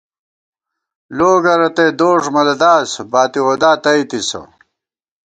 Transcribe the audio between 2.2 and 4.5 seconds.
مہ لداس، باتی وودا تئیتِسہ